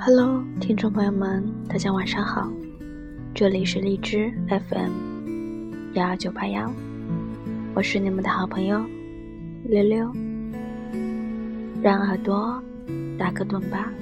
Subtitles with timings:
[0.00, 2.48] Hello，听众朋友们，大家晚上好，
[3.34, 4.92] 这里是荔枝 FM
[5.94, 6.72] 幺二九八幺，
[7.74, 8.80] 我是你们的好朋友
[9.64, 10.12] 溜溜，
[11.82, 12.62] 让耳朵
[13.18, 13.92] 打个盹吧。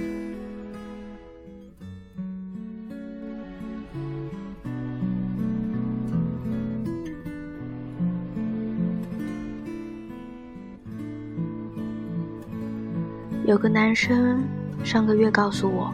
[13.47, 14.45] 有个男生
[14.87, 15.93] 上个月告诉我，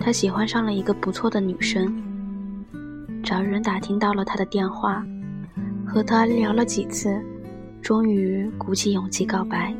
[0.00, 1.94] 他喜欢上了一个不错的女生，
[3.22, 5.04] 找人打听到了她的电话，
[5.86, 7.22] 和她聊了几次，
[7.82, 9.74] 终于鼓起勇气告白。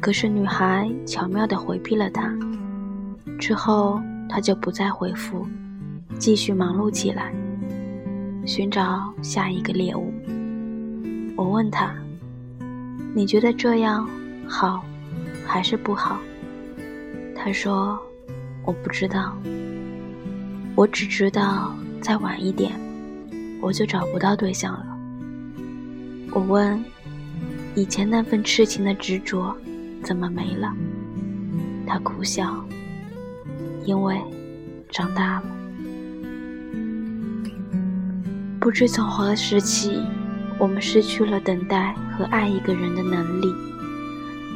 [0.00, 2.28] 可是女孩巧妙地回避了他，
[3.38, 5.46] 之后他就不再回复，
[6.18, 7.32] 继续忙碌起来，
[8.44, 10.12] 寻找下一个猎物。
[11.36, 11.94] 我问他
[13.14, 14.04] ：“你觉得这样？”
[14.46, 14.84] 好，
[15.54, 16.20] 还是不好？
[17.36, 17.96] 他说
[18.66, 19.38] ：“我不知道，
[20.74, 22.72] 我只知道再晚一点，
[23.60, 24.84] 我就找不到对象了。”
[26.34, 26.84] 我问
[27.76, 29.56] ：“以前那份痴情的执着，
[30.02, 30.74] 怎么没了？”
[31.86, 32.66] 他苦笑
[33.86, 34.20] ：“因为
[34.90, 35.44] 长大了。
[38.58, 40.02] 不知从何时起，
[40.58, 43.54] 我们失去了等待和爱一个人的能力。”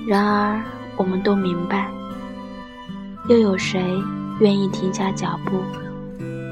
[0.09, 0.61] 然而，
[0.99, 1.89] 我们都明白，
[3.29, 3.81] 又有谁
[4.41, 5.63] 愿意停下脚步，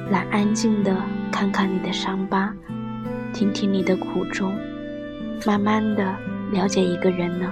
[0.09, 0.97] 来安静的
[1.33, 2.55] 看看你的伤疤，
[3.33, 4.55] 听听你的苦衷，
[5.45, 6.15] 慢慢的
[6.53, 7.51] 了解一个人呢？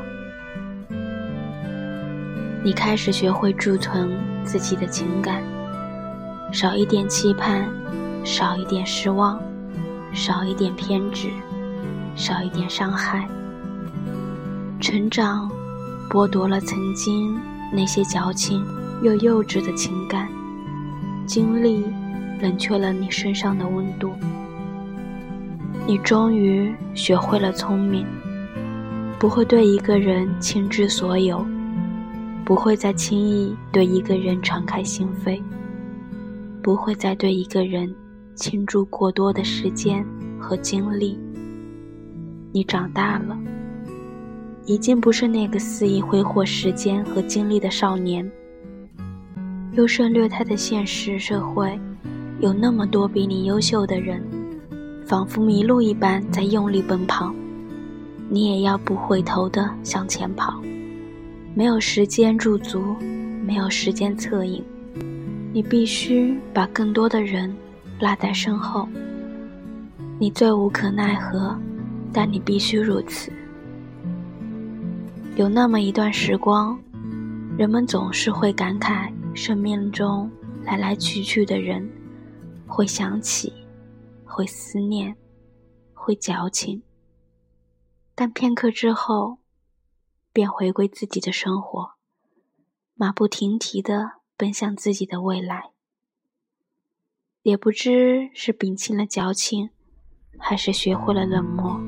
[2.62, 4.08] 你开始学会贮存
[4.44, 5.42] 自己的情感，
[6.52, 7.68] 少一点期盼，
[8.22, 9.38] 少一点失望，
[10.12, 11.28] 少一点偏执，
[12.14, 13.28] 少一点伤害，
[14.80, 15.50] 成长。
[16.10, 17.36] 剥夺了曾经
[17.72, 18.64] 那些矫情
[19.02, 20.28] 又幼稚的情感，
[21.26, 21.84] 经历
[22.40, 24.12] 冷却了你身上的温度。
[25.86, 28.06] 你终于学会了聪明，
[29.18, 31.44] 不会对一个人倾之所有，
[32.44, 35.42] 不会再轻易对一个人敞开心扉，
[36.62, 37.92] 不会再对一个人
[38.34, 40.04] 倾注过多的时间
[40.38, 41.18] 和精力。
[42.52, 43.36] 你长大了。
[44.66, 48.28] 已经不是那个肆意挥霍时间和精力的少年。
[49.72, 51.78] 优胜劣汰的现实社会，
[52.40, 54.22] 有那么多比你优秀的人，
[55.04, 57.34] 仿佛迷路一般在用力奔跑，
[58.28, 60.62] 你也要不回头的向前跑。
[61.54, 62.96] 没有时间驻足，
[63.44, 64.64] 没有时间侧影，
[65.52, 67.54] 你必须把更多的人
[68.00, 68.88] 落在身后。
[70.18, 71.54] 你最无可奈何，
[72.12, 73.30] 但你必须如此。
[75.36, 76.80] 有那么一段时光，
[77.58, 80.30] 人们总是会感慨生命中
[80.62, 81.90] 来来去去的人，
[82.68, 83.52] 会想起，
[84.24, 85.16] 会思念，
[85.92, 86.80] 会矫情。
[88.14, 89.38] 但片刻之后，
[90.32, 91.94] 便回归自己的生活，
[92.94, 95.72] 马不停蹄地奔向自己的未来。
[97.42, 99.70] 也不知是摒弃了矫情，
[100.38, 101.80] 还是学会了冷漠。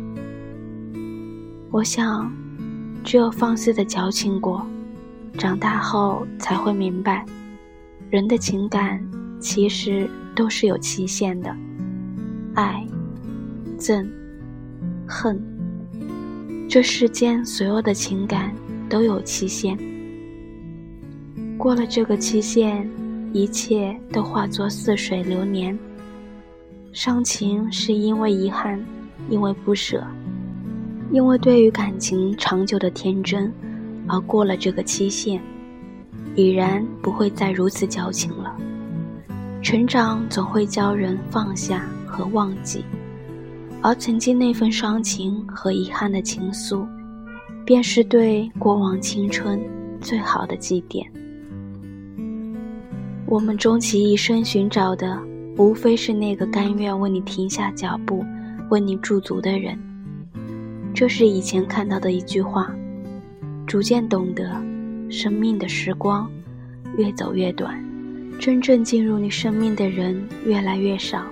[1.70, 2.45] 我想。
[3.06, 4.66] 只有放肆的矫情过，
[5.38, 7.24] 长大后才会明白，
[8.10, 9.00] 人的情感
[9.40, 11.56] 其实都是有期限的，
[12.54, 12.84] 爱、
[13.78, 14.04] 憎、
[15.06, 15.40] 恨，
[16.68, 18.52] 这世间所有的情感
[18.88, 19.78] 都有期限。
[21.56, 22.90] 过了这个期限，
[23.32, 25.78] 一切都化作似水流年。
[26.92, 28.84] 伤情是因为遗憾，
[29.30, 30.04] 因为不舍。
[31.12, 33.52] 因为对于感情长久的天真，
[34.08, 35.40] 而过了这个期限，
[36.34, 38.54] 已然不会再如此矫情了。
[39.62, 42.84] 成长总会教人放下和忘记，
[43.82, 46.86] 而曾经那份伤情和遗憾的情愫，
[47.64, 49.60] 便是对过往青春
[50.00, 51.04] 最好的祭奠。
[53.26, 55.20] 我们终其一生寻找的，
[55.56, 58.24] 无非是那个甘愿为你停下脚步、
[58.70, 59.76] 为你驻足的人。
[60.96, 62.74] 这是以前看到的一句话，
[63.66, 64.50] 逐渐懂得，
[65.10, 66.26] 生命的时光
[66.96, 67.78] 越走越短，
[68.40, 71.22] 真正进入你生命的人越来越少，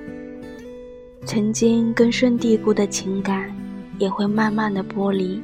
[1.25, 3.51] 曾经根深蒂固的情感
[3.99, 5.41] 也会慢慢的剥离，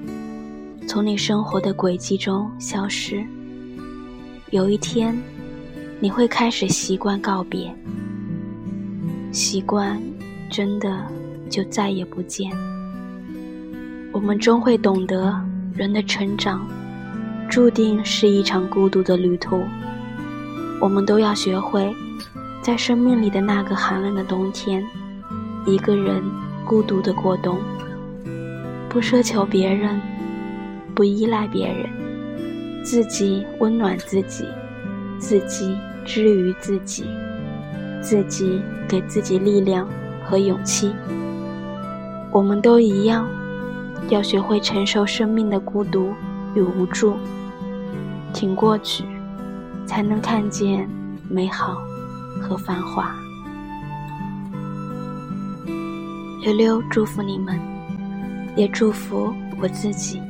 [0.86, 3.24] 从你生活的轨迹中消失。
[4.50, 5.18] 有一天，
[5.98, 7.74] 你会开始习惯告别，
[9.32, 9.98] 习惯
[10.50, 11.06] 真的
[11.48, 12.52] 就再也不见。
[14.12, 15.40] 我们终会懂得，
[15.72, 16.66] 人的成长，
[17.48, 19.62] 注定是一场孤独的旅途。
[20.80, 21.94] 我们都要学会，
[22.60, 24.84] 在生命里的那个寒冷的冬天，
[25.64, 26.22] 一个人
[26.64, 27.56] 孤独的过冬，
[28.88, 30.00] 不奢求别人，
[30.92, 31.88] 不依赖别人，
[32.82, 34.44] 自己温暖自己，
[35.20, 37.04] 自己治愈自己，
[38.02, 39.88] 自己给自己力量
[40.24, 40.92] 和勇气。
[42.32, 43.28] 我们都一样，
[44.08, 46.12] 要学会承受生命的孤独
[46.54, 47.16] 与无助，
[48.32, 49.04] 挺过去，
[49.86, 50.88] 才能看见
[51.28, 51.76] 美好
[52.40, 53.14] 和繁华。
[56.42, 57.60] 溜溜祝福你们，
[58.56, 60.20] 也祝福我自己。